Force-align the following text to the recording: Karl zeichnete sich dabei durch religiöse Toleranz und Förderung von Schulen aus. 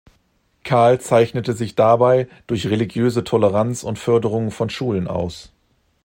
Karl 0.63 0.99
zeichnete 0.99 1.53
sich 1.53 1.75
dabei 1.75 2.27
durch 2.47 2.65
religiöse 2.65 3.23
Toleranz 3.23 3.83
und 3.83 3.99
Förderung 3.99 4.49
von 4.49 4.71
Schulen 4.71 5.07
aus. 5.07 5.51